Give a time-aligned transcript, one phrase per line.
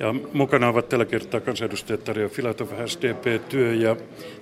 [0.00, 3.96] Ja mukana ovat tällä kertaa kansanedustajat Tarja Filatov, SDP, työ- ja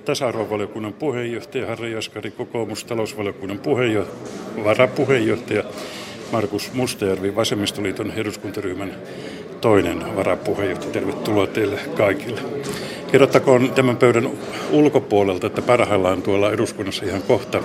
[0.04, 5.64] tasa-arvovaliokunnan puheenjohtaja, Harri Jaskari, kokoomus, talousvaliokunnan puheenjohtaja, varapuheenjohtaja,
[6.32, 8.94] Markus Mustajärvi, Vasemmistoliiton eduskuntaryhmän
[9.60, 10.92] toinen varapuheenjohtaja.
[10.92, 12.40] Tervetuloa teille kaikille.
[13.12, 14.30] Kerrottakoon tämän pöydän
[14.70, 17.62] ulkopuolelta, että parhaillaan tuolla eduskunnassa ihan kohta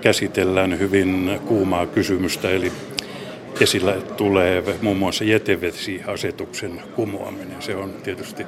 [0.00, 2.72] käsitellään hyvin kuumaa kysymystä, eli
[3.60, 7.62] esillä tulee muun muassa jätevesiasetuksen kumoaminen.
[7.62, 8.44] Se on tietysti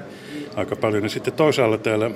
[0.57, 1.03] aika paljon.
[1.03, 2.11] Ja sitten toisaalla täällä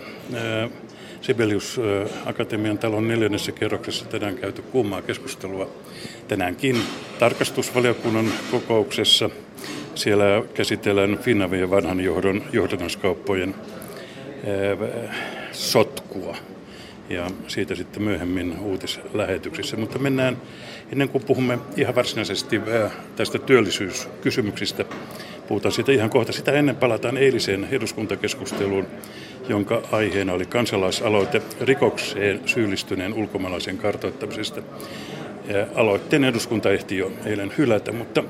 [1.20, 1.80] Sibelius
[2.27, 5.70] Akatemian talon neljännessä kerroksessa tänään käyty kuumaa keskustelua
[6.28, 6.83] tänäänkin
[7.19, 9.30] tarkastusvaliokunnan kokouksessa.
[9.95, 10.24] Siellä
[10.55, 13.55] käsitellään Finavien vanhan johdon johdannaskauppojen
[15.52, 16.36] sotkua
[17.09, 19.77] ja siitä sitten myöhemmin uutislähetyksissä.
[19.77, 20.36] Mutta mennään,
[20.92, 22.60] ennen kuin puhumme ihan varsinaisesti
[23.16, 24.84] tästä työllisyyskysymyksistä,
[25.48, 26.33] puhutaan siitä ihan kohta.
[26.33, 28.87] Sitä ennen palataan eiliseen eduskuntakeskusteluun,
[29.48, 34.62] jonka aiheena oli kansalaisaloite rikokseen syyllistyneen ulkomaalaisen kartoittamisesta.
[35.48, 38.25] Ja aloitteen eduskunta ehti jo eilen hylätä, mutta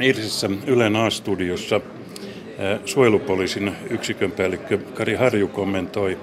[0.00, 1.80] eilisessä Ylen A-studiossa
[2.84, 6.18] suojelupoliisin yksikön päällikkö Kari Harju kommentoi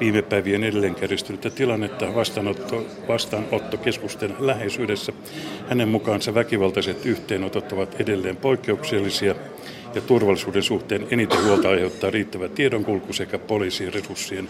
[0.00, 5.12] viime päivien edelleen kärjistynyttä tilannetta vastaanotto, vastaanottokeskusten läheisyydessä.
[5.68, 9.34] Hänen mukaansa väkivaltaiset yhteenotot ovat edelleen poikkeuksellisia
[9.94, 14.48] ja turvallisuuden suhteen eniten huolta aiheuttaa riittävä tiedonkulku sekä poliisien resurssien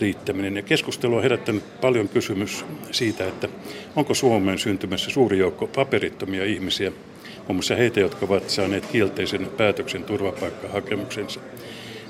[0.00, 0.56] riittäminen.
[0.56, 3.48] Ja keskustelu on herättänyt paljon kysymys siitä, että
[3.96, 6.92] onko Suomeen syntymässä suuri joukko paperittomia ihmisiä,
[7.36, 11.40] muun muassa heitä, jotka ovat saaneet kielteisen päätöksen turvapaikkahakemuksensa.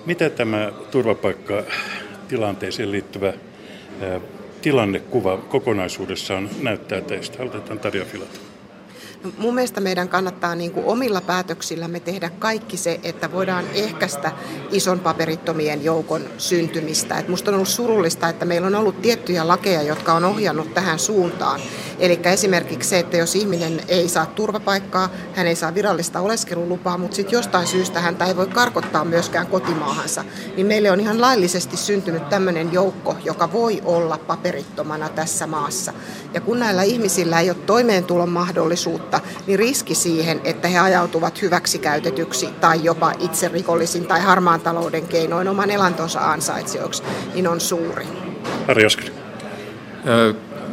[0.06, 0.73] Mitä tämä
[2.31, 3.33] turvapaikkatilanteeseen liittyvä
[4.62, 7.42] tilannekuva kokonaisuudessaan näyttää teistä?
[7.42, 8.41] Aloitetaan Tarja Filat.
[9.25, 14.33] No, mun mielestä meidän kannattaa niin kuin omilla päätöksillämme tehdä kaikki se, että voidaan ehkäistä
[14.70, 17.19] ison paperittomien joukon syntymistä.
[17.19, 20.98] Et musta on ollut surullista, että meillä on ollut tiettyjä lakeja, jotka on ohjannut tähän
[20.98, 21.61] suuntaan.
[22.00, 27.16] Eli esimerkiksi se, että jos ihminen ei saa turvapaikkaa, hän ei saa virallista oleskelulupaa, mutta
[27.16, 30.24] sitten jostain syystä häntä ei voi karkottaa myöskään kotimaahansa,
[30.56, 35.92] niin meille on ihan laillisesti syntynyt tämmöinen joukko, joka voi olla paperittomana tässä maassa.
[36.34, 42.46] Ja kun näillä ihmisillä ei ole toimeentulon mahdollisuutta, niin riski siihen, että he ajautuvat hyväksikäytetyksi
[42.61, 47.02] tai jopa itse rikollisin tai harmaan talouden keinoin oman elantonsa ansaitsijoiksi,
[47.34, 48.06] niin on suuri.
[48.67, 48.84] Harri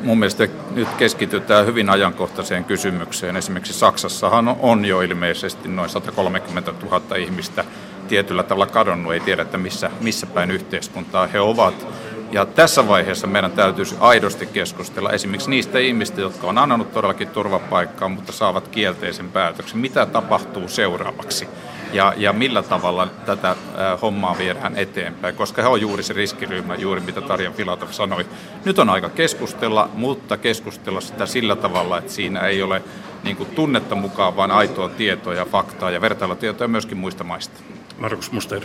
[0.07, 3.37] mun mielestä nyt keskitytään hyvin ajankohtaiseen kysymykseen.
[3.37, 7.65] Esimerkiksi Saksassahan on jo ilmeisesti noin 130 000 ihmistä
[8.07, 11.87] tietyllä tavalla kadonnut, ei tiedä, että missä, missä päin yhteiskuntaa he ovat.
[12.31, 18.09] Ja tässä vaiheessa meidän täytyisi aidosti keskustella esimerkiksi niistä ihmistä, jotka on annanut todellakin turvapaikkaa,
[18.09, 19.77] mutta saavat kielteisen päätöksen.
[19.77, 21.47] Mitä tapahtuu seuraavaksi?
[21.93, 23.55] ja, ja millä tavalla tätä
[24.01, 28.25] hommaa viedään eteenpäin, koska he on juuri se riskiryhmä, juuri mitä Tarja Filatov sanoi.
[28.65, 32.81] Nyt on aika keskustella, mutta keskustella sitä sillä tavalla, että siinä ei ole
[33.23, 37.59] niin kuin tunnetta mukaan, vaan aitoa tietoa ja faktaa ja vertailutietoa myöskin muista maista.
[37.97, 38.61] Markus Muster.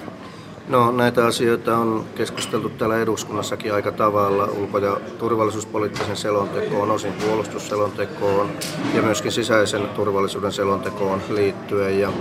[0.69, 8.51] No näitä asioita on keskusteltu täällä eduskunnassakin aika tavalla ulko- ja turvallisuuspoliittisen selontekoon, osin puolustusselontekoon
[8.95, 12.01] ja myöskin sisäisen turvallisuuden selontekoon liittyen.
[12.01, 12.13] Ja,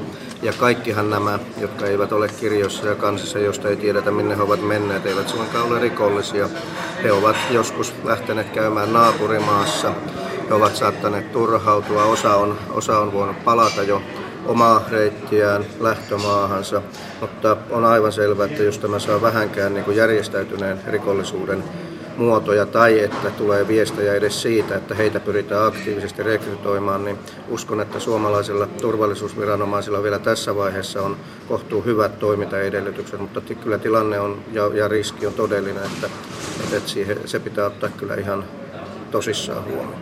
[0.41, 4.67] ja kaikkihan nämä, jotka eivät ole kirjoissa ja kansissa, josta ei tiedetä minne he ovat
[4.67, 6.49] menneet, eivät suinkaan ole rikollisia.
[7.03, 9.93] He ovat joskus lähteneet käymään naapurimaassa,
[10.49, 14.01] he ovat saattaneet turhautua, osa on, osa on voinut palata jo
[14.45, 16.81] omaa reittiään lähtömaahansa,
[17.21, 21.63] mutta on aivan selvää, että jos tämä saa vähänkään niin kuin järjestäytyneen rikollisuuden
[22.17, 27.19] muotoja tai että tulee viestejä edes siitä, että heitä pyritään aktiivisesti rekrytoimaan, niin
[27.49, 34.41] uskon, että suomalaisilla turvallisuusviranomaisilla vielä tässä vaiheessa on kohtuu hyvät toimintaedellytykset, mutta kyllä tilanne on
[34.51, 36.09] ja, ja riski on todellinen, että,
[36.73, 38.45] että siihen, se pitää ottaa kyllä ihan
[39.11, 40.01] tosissaan huomioon.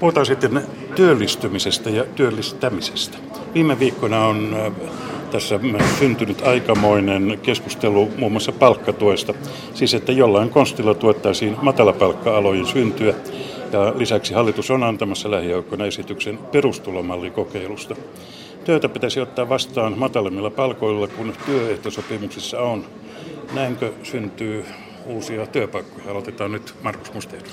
[0.00, 3.18] Puhutaan sitten työllistymisestä ja työllistämisestä.
[3.54, 4.56] Viime viikkoina on
[5.30, 5.60] tässä
[5.98, 9.34] syntynyt aikamoinen keskustelu muun muassa palkkatuesta.
[9.74, 13.14] Siis että jollain konstilla tuettaisiin matalapalkka-alojen syntyä.
[13.72, 17.96] Ja lisäksi hallitus on antamassa lähiaikoina esityksen perustulomallikokeilusta.
[18.64, 22.84] Työtä pitäisi ottaa vastaan matalemmilla palkoilla, kun työehtosopimuksissa on.
[23.52, 24.64] Näinkö syntyy
[25.06, 26.10] uusia työpaikkoja?
[26.10, 27.48] Aloitetaan nyt Markus Musteeri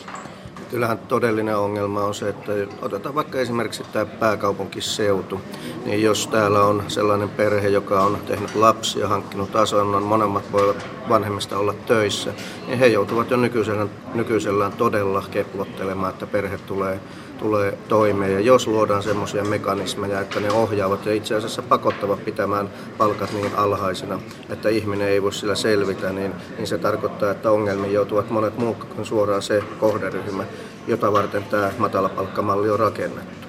[0.70, 2.52] kyllähän todellinen ongelma on se, että
[2.82, 5.42] otetaan vaikka esimerkiksi tämä pääkaupunkiseutu,
[5.86, 11.58] niin jos täällä on sellainen perhe, joka on tehnyt lapsia, hankkinut asunnon, monemmat voivat vanhemmista
[11.58, 12.34] olla töissä,
[12.68, 17.00] niin he joutuvat jo nykyisellään, nykyisellään todella keplottelemaan, että perhe tulee
[17.40, 18.34] tulee toimeen.
[18.34, 23.56] Ja jos luodaan semmoisia mekanismeja, että ne ohjaavat ja itse asiassa pakottavat pitämään palkat niin
[23.56, 24.20] alhaisina,
[24.50, 28.84] että ihminen ei voi sillä selvitä, niin, niin se tarkoittaa, että ongelmiin joutuvat monet muut
[28.84, 30.44] kuin suoraan se kohderyhmä,
[30.88, 33.48] jota varten tämä matalapalkkamalli on rakennettu.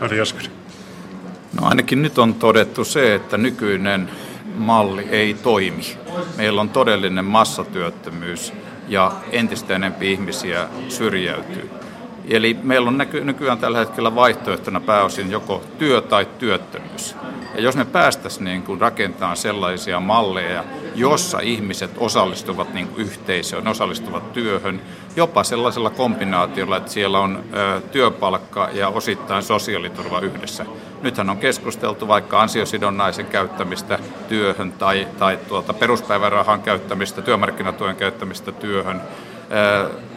[0.00, 0.48] Ari Jaskari.
[1.60, 4.10] No ainakin nyt on todettu se, että nykyinen
[4.54, 5.98] malli ei toimi.
[6.36, 8.52] Meillä on todellinen massatyöttömyys
[8.88, 11.81] ja entistä enempi ihmisiä syrjäytyy.
[12.28, 17.16] Eli meillä on näky- nykyään tällä hetkellä vaihtoehtona pääosin joko työ tai työttömyys.
[17.54, 20.64] Ja jos me päästäisiin niin kuin rakentamaan sellaisia malleja,
[20.94, 24.80] jossa ihmiset osallistuvat niin kuin yhteisöön, osallistuvat työhön,
[25.16, 30.66] jopa sellaisella kombinaatiolla, että siellä on ö, työpalkka ja osittain sosiaaliturva yhdessä.
[31.02, 33.98] Nythän on keskusteltu vaikka ansiosidonnaisen käyttämistä
[34.28, 39.00] työhön tai, tai tuota peruspäivärahan käyttämistä, työmarkkinatuen käyttämistä työhön.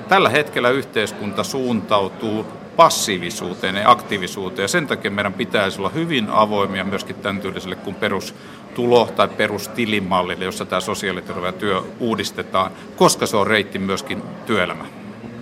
[0.07, 2.45] Tällä hetkellä yhteiskunta suuntautuu
[2.75, 4.63] passiivisuuteen ja aktiivisuuteen.
[4.63, 10.45] Ja sen takia meidän pitäisi olla hyvin avoimia myöskin tämän tyyliselle kuin perustulo- tai perustilimallille,
[10.45, 14.89] jossa tämä sosiaaliturva ja työ uudistetaan, koska se on reitti myöskin työelämään.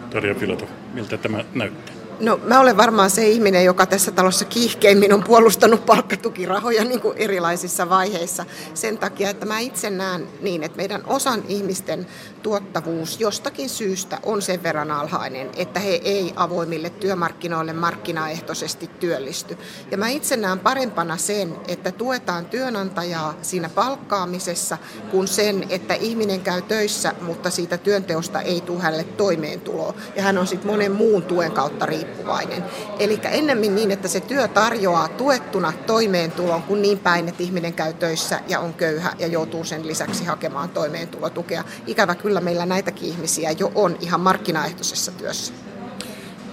[0.09, 2.02] Tarja Filatov, miltä tämä näyttää?
[2.23, 7.17] No mä olen varmaan se ihminen, joka tässä talossa kiihkeimmin on puolustanut palkkatukirahoja niin kuin
[7.17, 12.07] erilaisissa vaiheissa sen takia, että mä itse näen niin, että meidän osan ihmisten
[12.43, 19.57] tuottavuus jostakin syystä on sen verran alhainen, että he ei avoimille työmarkkinoille markkinaehtoisesti työllisty.
[19.91, 24.77] Ja mä itse näen parempana sen, että tuetaan työnantajaa siinä palkkaamisessa
[25.11, 29.93] kuin sen, että ihminen käy töissä, mutta siitä työnteosta ei tule hänelle toimeentuloa.
[30.15, 32.63] Ja hän on sitten monen muun tuen kautta riippuvainen riippuvainen.
[32.99, 37.93] Eli ennemmin niin, että se työ tarjoaa tuettuna toimeentulon kuin niin päin, että ihminen käy
[37.93, 41.63] töissä ja on köyhä ja joutuu sen lisäksi hakemaan toimeentulotukea.
[41.87, 45.53] Ikävä kyllä meillä näitäkin ihmisiä jo on ihan markkinaehtoisessa työssä.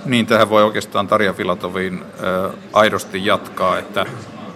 [0.05, 4.07] Niin, tähän voi oikeastaan Tarja Filatovin äh, aidosti jatkaa, että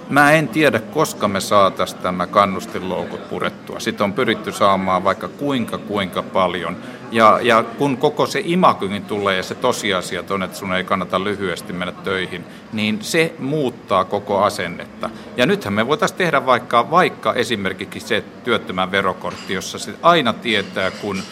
[0.09, 3.81] Mä en tiedä, koska me saataisiin tämä kannustinloukut purettua.
[3.81, 6.77] Sitten on pyritty saamaan vaikka kuinka kuinka paljon.
[7.15, 11.25] Ja, ja kun koko se imakykin tulee ja se tosiasia on, että sun ei kannata
[11.25, 15.11] lyhyesti mennä töihin, niin se muuttaa koko asennetta.
[15.37, 20.91] Ja nythän me voitaisiin tehdä vaikka, vaikka esimerkiksi se työttömän verokortti, jossa se aina tietää,
[20.91, 21.23] kun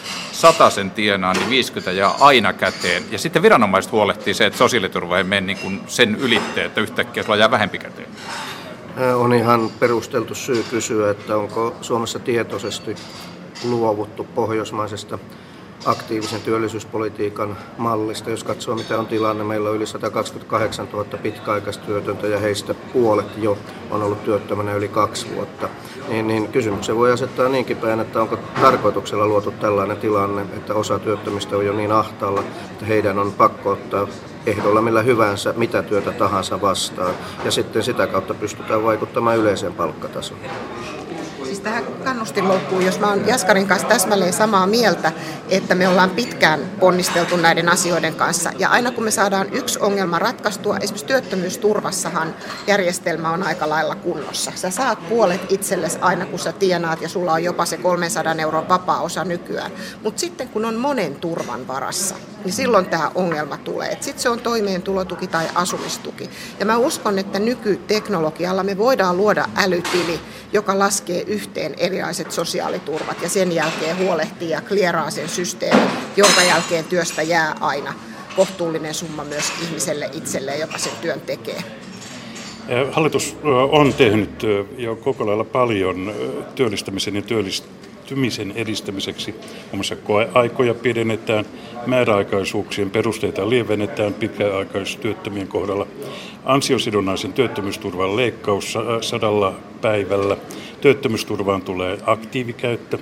[0.69, 3.03] sen tienaa, niin 50 jää aina käteen.
[3.11, 7.23] Ja sitten viranomaiset huolehtii se, että sosiaaliturva ei mene niin kuin sen ylitteen, että yhtäkkiä
[7.23, 8.09] sulla jää vähempi käteen.
[9.15, 12.95] On ihan perusteltu syy kysyä, että onko Suomessa tietoisesti
[13.63, 15.19] luovuttu pohjoismaisesta
[15.85, 18.29] aktiivisen työllisyyspolitiikan mallista.
[18.29, 23.57] Jos katsoo mitä on tilanne, meillä on yli 128 000 pitkäaikaistyötöntä ja heistä puolet jo
[23.91, 25.69] on ollut työttömänä yli kaksi vuotta.
[26.07, 30.99] Niin, niin kysymyksen voi asettaa niinkin päin, että onko tarkoituksella luotu tällainen tilanne, että osa
[30.99, 34.07] työttömistä on jo niin ahtaalla, että heidän on pakko ottaa
[34.45, 37.13] ehdolla millä hyvänsä mitä työtä tahansa vastaan.
[37.45, 40.39] Ja sitten sitä kautta pystytään vaikuttamaan yleiseen palkkatasoon
[41.59, 45.11] tähän kannustinloukkuun, jos mä oon Jaskarin kanssa täsmälleen samaa mieltä,
[45.49, 48.51] että me ollaan pitkään ponnisteltu näiden asioiden kanssa.
[48.59, 52.35] Ja aina kun me saadaan yksi ongelma ratkaistua, esimerkiksi työttömyysturvassahan
[52.67, 54.51] järjestelmä on aika lailla kunnossa.
[54.55, 58.69] Sä saat puolet itsellesi aina kun sä tienaat ja sulla on jopa se 300 euron
[58.69, 59.71] vapaa-osa nykyään.
[60.03, 63.97] Mutta sitten kun on monen turvan varassa, niin silloin tämä ongelma tulee.
[64.01, 66.29] Sitten se on toimeentulotuki tai asumistuki.
[66.59, 70.19] Ja mä uskon, että nykyteknologialla me voidaan luoda älytili,
[70.53, 76.85] joka laskee yhteen erilaiset sosiaaliturvat ja sen jälkeen huolehtii ja klieraa sen systeemin, jonka jälkeen
[76.85, 77.93] työstä jää aina
[78.35, 81.63] kohtuullinen summa myös ihmiselle itselleen, joka sen työn tekee.
[82.91, 83.37] Hallitus
[83.71, 84.43] on tehnyt
[84.77, 86.13] jo koko lailla paljon
[86.55, 87.21] työllistämisen ja
[88.13, 89.31] työllistymisen edistämiseksi.
[89.31, 89.41] Muun
[89.73, 91.45] muassa koeaikoja pidennetään,
[91.85, 95.87] määräaikaisuuksien perusteita lievennetään pitkäaikaistyöttömien kohdalla.
[96.45, 100.37] Ansiosidonnaisen työttömyysturvan leikkaus sadalla päivällä.
[100.81, 102.97] Työttömyysturvaan tulee aktiivikäyttö.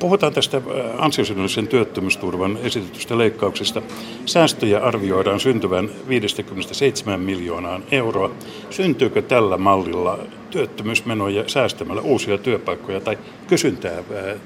[0.00, 0.62] Puhutaan tästä
[0.98, 3.82] ansiosidonnaisen työttömyysturvan esitetystä leikkauksesta.
[4.26, 8.30] Säästöjä arvioidaan syntyvän 57 miljoonaan euroa.
[8.70, 10.18] Syntyykö tällä mallilla
[10.50, 14.02] työttömyysmenoja säästämällä uusia työpaikkoja tai kysyntää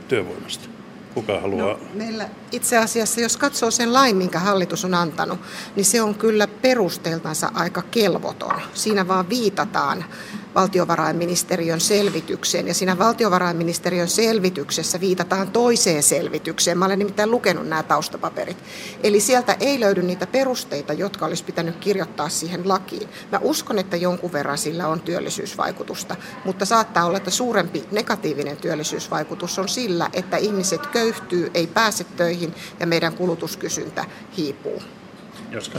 [0.08, 0.68] työvoimasta?
[1.14, 1.66] Kuka haluaa?
[1.66, 5.38] No, meillä itse asiassa, jos katsoo sen lain, minkä hallitus on antanut,
[5.76, 8.60] niin se on kyllä perusteeltansa aika kelvoton.
[8.74, 10.04] Siinä vaan viitataan
[10.54, 12.68] valtiovarainministeriön selvitykseen.
[12.68, 16.78] Ja siinä valtiovarainministeriön selvityksessä viitataan toiseen selvitykseen.
[16.78, 18.56] Mä olen nimittäin lukenut nämä taustapaperit.
[19.02, 23.08] Eli sieltä ei löydy niitä perusteita, jotka olisi pitänyt kirjoittaa siihen lakiin.
[23.32, 29.58] Mä uskon, että jonkun verran sillä on työllisyysvaikutusta, mutta saattaa olla, että suurempi negatiivinen työllisyysvaikutus
[29.58, 34.04] on sillä, että ihmiset köyhtyy, ei pääse töihin ja meidän kulutuskysyntä
[34.36, 34.82] hiipuu.
[35.50, 35.70] Jos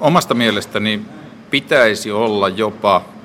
[0.00, 1.02] Omasta mielestäni
[1.50, 3.15] pitäisi olla jopa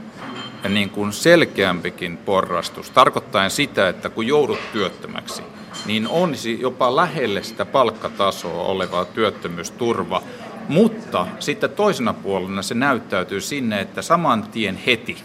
[0.70, 5.44] niin kuin selkeämpikin porrastus, tarkoittaen sitä, että kun joudut työttömäksi,
[5.86, 10.24] niin olisi jopa lähelle sitä palkkatasoa olevaa työttömyysturva,
[10.68, 15.18] mutta sitten toisena puolena se näyttäytyy sinne, että saman tien heti,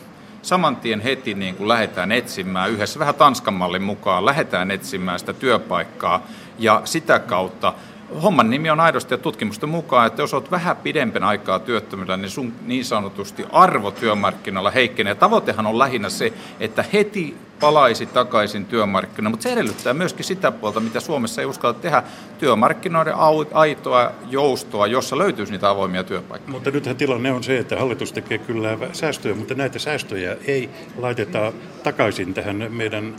[0.42, 5.32] saman tien heti niin kuin lähdetään etsimään, yhdessä vähän Tanskan mallin mukaan, lähdetään etsimään sitä
[5.32, 6.26] työpaikkaa
[6.58, 7.74] ja sitä kautta
[8.22, 12.30] homman nimi on aidosti ja tutkimusten mukaan, että jos olet vähän pidempän aikaa työttömyydellä, niin
[12.30, 15.14] sun niin sanotusti arvo työmarkkinoilla heikkenee.
[15.14, 20.80] Tavoitehan on lähinnä se, että heti palaisi takaisin työmarkkinoille, mutta se edellyttää myöskin sitä puolta,
[20.80, 22.02] mitä Suomessa ei uskalla tehdä,
[22.38, 23.14] työmarkkinoiden
[23.52, 26.52] aitoa joustoa, jossa löytyisi niitä avoimia työpaikkoja.
[26.52, 31.52] Mutta nythän tilanne on se, että hallitus tekee kyllä säästöjä, mutta näitä säästöjä ei laiteta
[31.82, 33.16] takaisin tähän meidän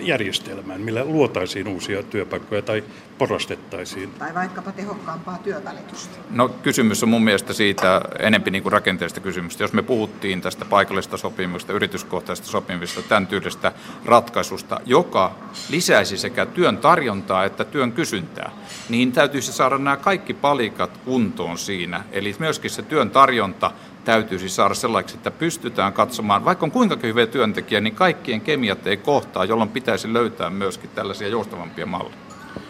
[0.00, 2.84] järjestelmään, millä luotaisiin uusia työpaikkoja tai
[3.18, 4.10] porrastettaisiin.
[4.18, 6.18] Tai vaikkapa tehokkaampaa työvälitystä.
[6.30, 9.64] No kysymys on mun mielestä siitä enempi niin kuin rakenteellista kysymystä.
[9.64, 13.67] Jos me puhuttiin tästä paikallisesta sopimuksesta, yrityskohtaisesta sopimuksesta, tämän tyylistä
[14.04, 15.34] ratkaisusta, joka
[15.70, 18.50] lisäisi sekä työn tarjontaa että työn kysyntää,
[18.88, 22.04] niin täytyisi saada nämä kaikki palikat kuntoon siinä.
[22.12, 23.70] Eli myöskin se työn tarjonta
[24.04, 28.96] täytyisi saada sellaiseksi, että pystytään katsomaan, vaikka on kuinka hyviä työntekijä, niin kaikkien kemiat ei
[28.96, 32.16] kohtaa, jolloin pitäisi löytää myöskin tällaisia joustavampia malleja.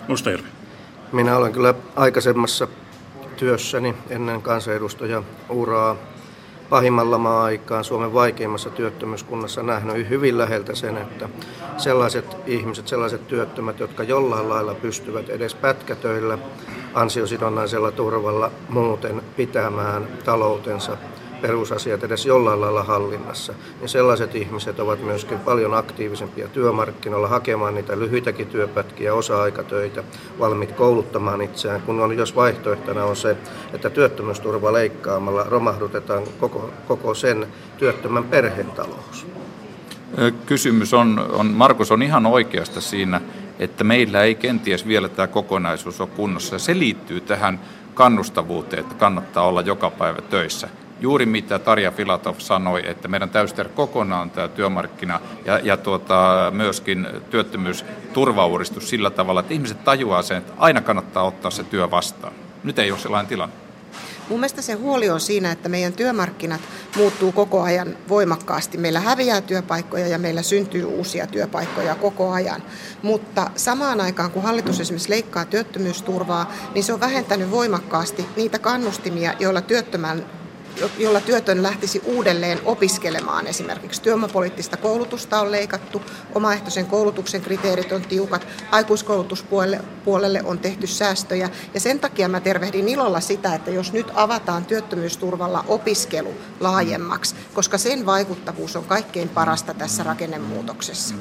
[0.09, 0.49] Mustajärvi.
[1.13, 2.69] Minä olen kyllä aikaisemmassa
[3.37, 5.97] työssäni ennen kansanedustajan uraa
[6.71, 11.29] pahimmalla maa-aikaan Suomen vaikeimmassa työttömyyskunnassa nähnyt hyvin läheltä sen, että
[11.77, 16.39] sellaiset ihmiset, sellaiset työttömät, jotka jollain lailla pystyvät edes pätkätöillä
[16.95, 20.97] ansiosidonnaisella turvalla muuten pitämään taloutensa
[21.41, 27.99] perusasiat edes jollain lailla hallinnassa, niin sellaiset ihmiset ovat myöskin paljon aktiivisempia työmarkkinoilla hakemaan niitä
[27.99, 30.05] lyhyitäkin työpätkiä, osa-aikatöitä,
[30.39, 33.37] valmiit kouluttamaan itseään, kun on, jos vaihtoehtona on se,
[33.73, 37.47] että työttömyysturva leikkaamalla romahdutetaan koko, koko sen
[37.79, 39.27] työttömän perhetalous.
[40.47, 43.21] Kysymys on, on, Markus on ihan oikeasta siinä,
[43.59, 46.59] että meillä ei kenties vielä tämä kokonaisuus ole kunnossa.
[46.59, 47.61] Se liittyy tähän
[47.95, 50.69] kannustavuuteen, että kannattaa olla joka päivä töissä
[51.01, 56.51] juuri mitä Tarja Filatov sanoi, että meidän täytyy tehdä kokonaan tämä työmarkkina ja, ja tuota,
[56.55, 62.33] myöskin työttömyysturvauudistus sillä tavalla, että ihmiset tajuaa sen, että aina kannattaa ottaa se työ vastaan.
[62.65, 63.55] Nyt ei ole sellainen tilanne.
[64.29, 66.61] Mun mielestä se huoli on siinä, että meidän työmarkkinat
[66.97, 68.79] muuttuu koko ajan voimakkaasti.
[68.79, 72.63] Meillä häviää työpaikkoja ja meillä syntyy uusia työpaikkoja koko ajan.
[73.03, 79.35] Mutta samaan aikaan, kun hallitus esimerkiksi leikkaa työttömyysturvaa, niin se on vähentänyt voimakkaasti niitä kannustimia,
[79.39, 80.25] joilla työttömän
[80.99, 83.47] jolla työtön lähtisi uudelleen opiskelemaan.
[83.47, 86.03] Esimerkiksi työvoimapoliittista koulutusta on leikattu,
[86.35, 91.51] omaehtoisen koulutuksen kriteerit on tiukat, aikuiskoulutuspuolelle on tehty säästöjä.
[91.75, 97.79] Ja sen takia mä tervehdin ilolla sitä, että jos nyt avataan työttömyysturvalla opiskelu laajemmaksi, koska
[97.79, 101.15] sen vaikuttavuus on kaikkein parasta tässä rakennemuutoksessa.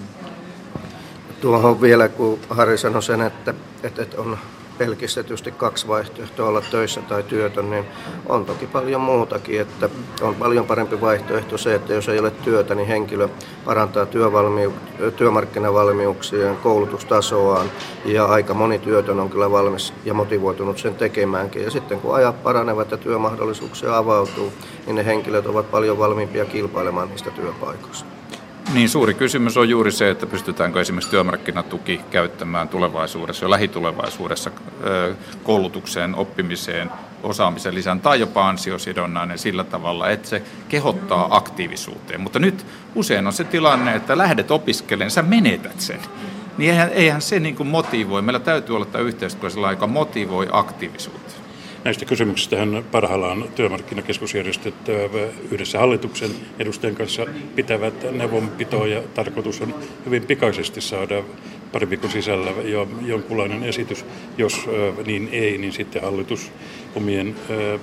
[1.42, 4.38] Tuohon vielä, kun Harri sanoi sen, että, että, että on
[4.78, 7.86] pelkistetysti kaksi vaihtoehtoa olla töissä tai työtön, niin
[8.30, 9.62] on toki paljon muutakin.
[9.62, 9.90] Että
[10.22, 13.30] on paljon parempi vaihtoehto se, että jos ei ole työtä, niin henkilö
[13.66, 17.72] parantaa työvalmiu- työmarkkinavalmiuksia, koulutustasoaan
[18.06, 21.64] ja aika moni työtön on kyllä valmis ja motivoitunut sen tekemäänkin.
[21.64, 24.54] Ja sitten kun ajat paranevat ja työmahdollisuuksia avautuu,
[24.86, 28.17] niin ne henkilöt ovat paljon valmiimpia kilpailemaan niistä työpaikoista.
[28.74, 34.52] Niin suuri kysymys on juuri se, että pystytäänkö esimerkiksi työmarkkinatuki käyttämään tulevaisuudessa ja lähitulevaisuudessa
[35.44, 36.92] koulutukseen, oppimiseen,
[37.24, 42.22] osaamisen lisään tai jopa ansiosidonnainen sillä tavalla, että se kehottaa aktiivisuuteen.
[42.22, 46.00] Mutta nyt usein on se tilanne, että lähdet opiskelemaan, sä menetät sen.
[46.58, 48.22] Niin eihän, eihän se niin kuin motivoi.
[48.22, 51.27] Meillä täytyy olla tämä yhteiskunnallisella joka motivoi aktiivisuutta.
[51.88, 52.58] Näistä kysymyksistä
[52.92, 54.74] parhaillaan työmarkkinakeskusjärjestöt
[55.52, 57.26] yhdessä hallituksen edustajien kanssa
[57.56, 59.76] pitävät neuvonpitoa ja tarkoitus on
[60.06, 61.24] hyvin pikaisesti saada
[61.72, 64.06] pari viikon sisällä jo jonkunlainen esitys.
[64.38, 64.70] Jos
[65.06, 66.52] niin ei, niin sitten hallitus
[66.96, 67.36] omien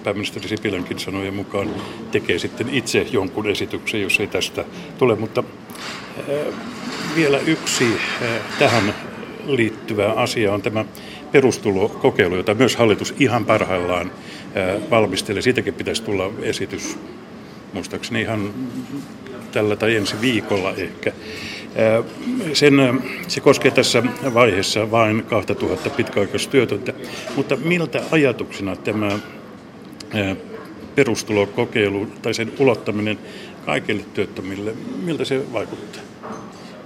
[0.04, 1.70] pääministeri Sipilänkin sanojen mukaan
[2.10, 4.64] tekee sitten itse jonkun esityksen, jos ei tästä
[4.98, 5.14] tule.
[5.14, 5.44] Mutta
[7.16, 7.86] vielä yksi
[8.58, 8.94] tähän
[9.46, 10.84] liittyvä asia on tämä
[11.34, 14.10] perustulokokeilu, jota myös hallitus ihan parhaillaan
[14.90, 15.42] valmistelee.
[15.42, 16.98] Siitäkin pitäisi tulla esitys,
[17.72, 18.50] muistaakseni ihan
[19.52, 21.12] tällä tai ensi viikolla ehkä.
[22.52, 22.74] Sen,
[23.28, 24.02] se koskee tässä
[24.34, 26.92] vaiheessa vain 2000 pitkäaikaistyötöntä,
[27.36, 29.18] mutta miltä ajatuksena tämä
[30.94, 33.18] perustulokokeilu tai sen ulottaminen
[33.66, 34.74] kaikille työttömille,
[35.04, 36.13] miltä se vaikuttaa?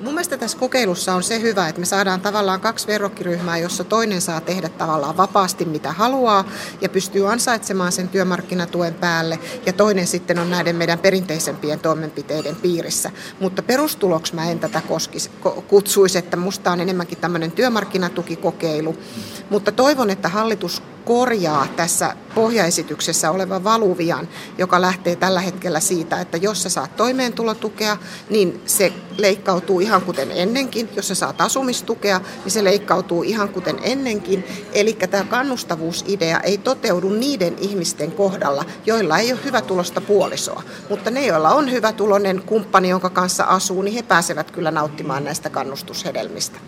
[0.01, 4.21] Mun mielestä tässä kokeilussa on se hyvä, että me saadaan tavallaan kaksi verrokkiryhmää, jossa toinen
[4.21, 6.45] saa tehdä tavallaan vapaasti mitä haluaa
[6.81, 13.11] ja pystyy ansaitsemaan sen työmarkkinatuen päälle ja toinen sitten on näiden meidän perinteisempien toimenpiteiden piirissä.
[13.41, 15.31] Mutta perustuloksi mä en tätä koskisi,
[15.69, 18.97] kutsuisi, että musta on enemmänkin tämmöinen työmarkkinatukikokeilu.
[19.51, 26.37] Mutta toivon, että hallitus korjaa tässä pohjaesityksessä olevan valuvian, joka lähtee tällä hetkellä siitä, että
[26.37, 27.97] jos sä saat toimeentulotukea,
[28.31, 30.89] niin se leikkautuu ihan kuten ennenkin.
[30.97, 34.45] Jos sä saat asumistukea, niin se leikkautuu ihan kuten ennenkin.
[34.73, 40.63] Eli tämä kannustavuusidea ei toteudu niiden ihmisten kohdalla, joilla ei ole hyvä tulosta puolisoa.
[40.91, 45.25] Mutta ne, joilla on hyvä tulonen kumppani, jonka kanssa asuu, niin he pääsevät kyllä nauttimaan
[45.25, 46.59] näistä kannustushedelmistä.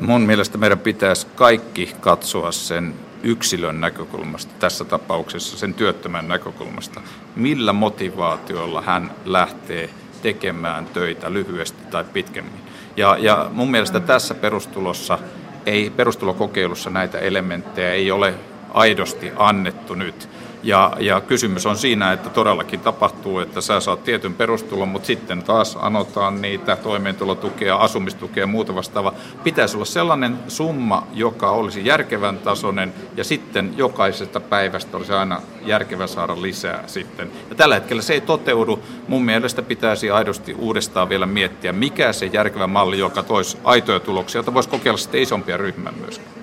[0.00, 7.00] Mun mielestä meidän pitäisi kaikki katsoa sen yksilön näkökulmasta, tässä tapauksessa sen työttömän näkökulmasta,
[7.36, 9.90] millä motivaatiolla hän lähtee
[10.22, 12.60] tekemään töitä lyhyesti tai pitkemmin.
[12.96, 15.18] Ja, ja mun mielestä tässä perustulossa,
[15.66, 18.34] ei, perustulokokeilussa näitä elementtejä ei ole
[18.74, 20.28] aidosti annettu nyt.
[20.62, 25.42] Ja, ja kysymys on siinä, että todellakin tapahtuu, että sä saat tietyn perustulon, mutta sitten
[25.42, 29.14] taas anotaan niitä toimeentulotukea, asumistukea ja muuta vastaavaa.
[29.44, 36.06] Pitäisi olla sellainen summa, joka olisi järkevän tasoinen ja sitten jokaisesta päivästä olisi aina järkevä
[36.06, 37.30] saada lisää sitten.
[37.50, 38.80] Ja tällä hetkellä se ei toteudu.
[39.08, 44.38] Mun mielestä pitäisi aidosti uudestaan vielä miettiä, mikä se järkevä malli, joka toisi aitoja tuloksia,
[44.38, 46.39] jota voisi kokeilla sitten isompia ryhmää myöskin.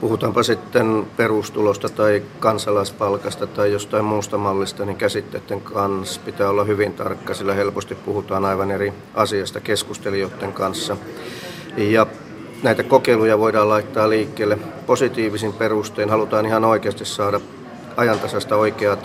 [0.00, 6.92] Puhutaanpa sitten perustulosta tai kansalaispalkasta tai jostain muusta mallista, niin käsitteiden kanssa pitää olla hyvin
[6.92, 10.96] tarkka, sillä helposti puhutaan aivan eri asiasta keskustelijoiden kanssa.
[11.76, 12.06] Ja
[12.62, 16.10] näitä kokeiluja voidaan laittaa liikkeelle positiivisin perustein.
[16.10, 17.40] Halutaan ihan oikeasti saada
[17.96, 18.96] ajantasasta oikeaa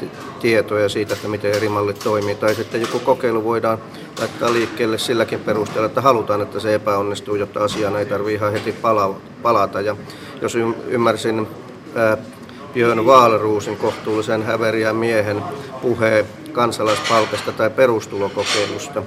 [0.42, 2.36] tietoa siitä, että miten eri mallit toimii.
[2.36, 3.78] Tai sitten joku kokeilu voidaan
[4.20, 8.76] laittaa liikkeelle silläkin perusteella, että halutaan, että se epäonnistuu, jotta asiaan ei tarvitse ihan heti
[9.42, 9.82] palata.
[9.82, 9.96] Ja
[10.42, 10.56] jos
[10.88, 11.48] ymmärsin
[12.74, 15.44] Björn Wahlroosin kohtuullisen häveriän miehen
[15.82, 19.04] puheen kansalaispalkasta tai perustulokokeilusta,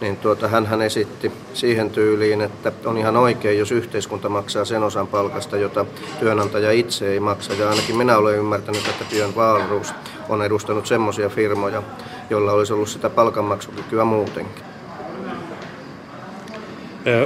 [0.00, 5.06] niin tuota, hän esitti siihen tyyliin, että on ihan oikein, jos yhteiskunta maksaa sen osan
[5.06, 5.86] palkasta, jota
[6.20, 7.54] työnantaja itse ei maksa.
[7.54, 9.94] Ja ainakin minä olen ymmärtänyt, että Björn Wahlroos
[10.28, 11.82] on edustanut semmoisia firmoja,
[12.30, 14.64] joilla olisi ollut sitä palkanmaksukykyä muutenkin.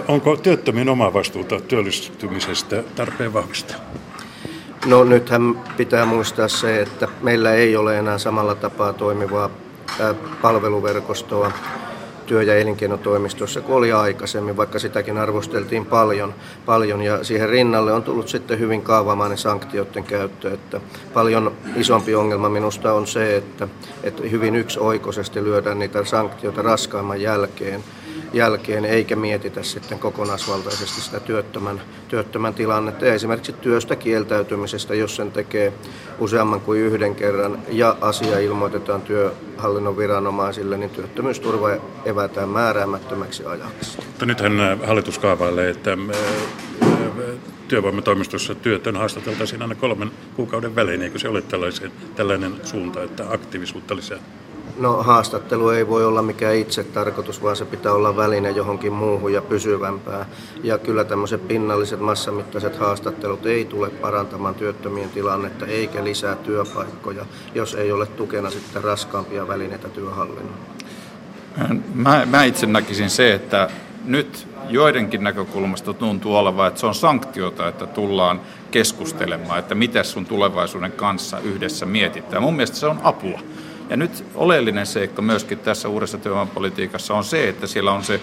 [0.09, 3.77] Onko työttömien oma vastuuta työllistymisestä tarpeen vahvistaa?
[4.87, 9.51] No nythän pitää muistaa se, että meillä ei ole enää samalla tapaa toimivaa
[10.43, 11.53] palveluverkostoa
[12.27, 16.35] työ- ja elinkeinotoimistossa kuin oli aikaisemmin, vaikka sitäkin arvosteltiin paljon,
[16.67, 17.03] paljon.
[17.03, 20.53] Ja siihen rinnalle on tullut sitten hyvin kaavamainen sanktioiden käyttö.
[20.55, 20.81] Että
[21.15, 23.69] paljon isompi ongelma minusta on se, että,
[24.03, 27.85] että hyvin yksioikoisesti lyödään niitä sanktioita raskaimman jälkeen
[28.35, 33.07] jälkeen, eikä mietitä sitten kokonaisvaltaisesti sitä työttömän, työttömän tilannetta.
[33.07, 35.73] Esimerkiksi työstä kieltäytymisestä, jos sen tekee
[36.19, 41.69] useamman kuin yhden kerran ja asia ilmoitetaan työhallinnon viranomaisille, niin työttömyysturva
[42.05, 43.97] evätään määräämättömäksi ajaksi.
[44.07, 47.25] Mutta nythän äh, hallitus kaavailee, että äh, äh,
[47.69, 51.43] työvoimatoimistossa työtön haastateltaisiin aina kolmen kuukauden välein, eikö se ole
[52.17, 54.19] tällainen suunta, että aktiivisuutta lisää?
[54.79, 59.33] No haastattelu ei voi olla mikään itse tarkoitus, vaan se pitää olla väline johonkin muuhun
[59.33, 60.27] ja pysyvämpää.
[60.63, 67.75] Ja kyllä tämmöiset pinnalliset massamittaiset haastattelut ei tule parantamaan työttömien tilannetta eikä lisää työpaikkoja, jos
[67.75, 70.59] ei ole tukena sitten raskaampia välineitä työhallinnon.
[71.95, 73.71] Mä, mä itse näkisin se, että
[74.05, 80.27] nyt joidenkin näkökulmasta tuntuu olevan, että se on sanktiota, että tullaan keskustelemaan, että miten sun
[80.27, 82.43] tulevaisuuden kanssa yhdessä mietitään.
[82.43, 83.41] Mun mielestä se on apua.
[83.91, 88.21] Ja nyt oleellinen seikka myöskin tässä uudessa työvoimapolitiikassa on se, että siellä on se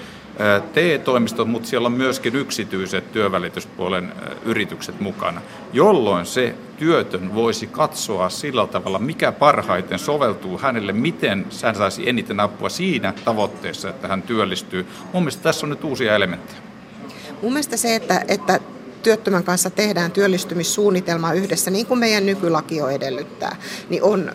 [0.73, 4.13] TE-toimistot, mutta siellä on myöskin yksityiset työvälityspuolen
[4.45, 5.41] yritykset mukana,
[5.73, 12.39] jolloin se työtön voisi katsoa sillä tavalla, mikä parhaiten soveltuu hänelle, miten hän saisi eniten
[12.39, 14.85] apua siinä tavoitteessa, että hän työllistyy.
[15.13, 16.59] Mun mielestä tässä on nyt uusia elementtejä.
[17.41, 18.59] Mun mielestä se, että, että
[19.03, 23.55] työttömän kanssa tehdään työllistymissuunnitelma yhdessä, niin kuin meidän nykylaki jo edellyttää,
[23.89, 24.31] niin on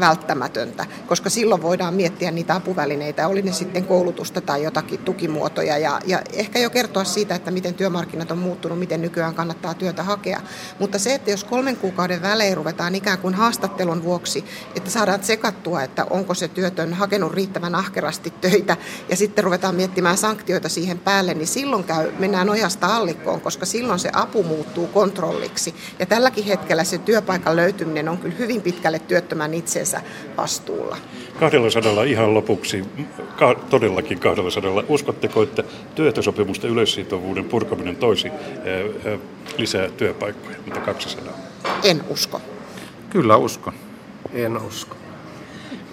[0.00, 6.00] välttämätöntä, koska silloin voidaan miettiä niitä apuvälineitä, oli ne sitten koulutusta tai jotakin tukimuotoja ja,
[6.06, 10.40] ja ehkä jo kertoa siitä, että miten työmarkkinat on muuttunut, miten nykyään kannattaa työtä hakea.
[10.78, 14.44] Mutta se, että jos kolmen kuukauden välein ruvetaan ikään kuin haastattelun vuoksi,
[14.76, 18.76] että saadaan sekattua, että onko se työtön hakenut riittävän ahkerasti töitä
[19.08, 23.98] ja sitten ruvetaan miettimään sanktioita siihen päälle, niin silloin käy, mennään ojasta allikkoon, koska silloin
[23.98, 25.74] se apu muuttuu kontrolliksi.
[25.98, 30.02] Ja tälläkin hetkellä se työpaikan löytyminen on kyllä hyvin pitkälle työttömän itse itsensä
[30.36, 30.96] vastuulla.
[31.40, 32.84] 200 ihan lopuksi,
[33.36, 34.84] ka- todellakin 200.
[34.88, 39.18] Uskotteko, että työehtosopimusten yleissitovuuden purkaminen toisi ää, ää,
[39.58, 41.34] lisää työpaikkoja, mutta 200?
[41.82, 42.40] En usko.
[43.10, 43.72] Kyllä uskon.
[44.32, 44.96] En usko.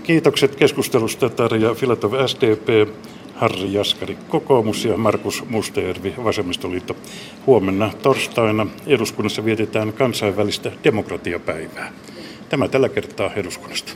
[0.04, 2.90] Kiitokset keskustelusta Tarja Filatov SDP,
[3.36, 6.96] Harri Jaskari kokoomus ja Markus Mustajärvi Vasemmistoliitto.
[7.48, 11.92] Huomenna torstaina eduskunnassa vietetään kansainvälistä demokratiapäivää.
[12.52, 13.94] Tämä tällä kertaa eduskunnasta.